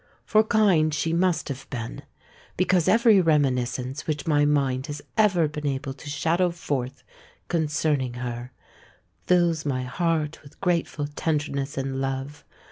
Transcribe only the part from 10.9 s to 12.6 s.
tenderness and love.